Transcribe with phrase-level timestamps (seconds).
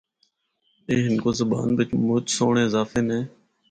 [0.89, 3.19] اے ہندکو زبان بچ مُچ سہنڑے اضافے نے۔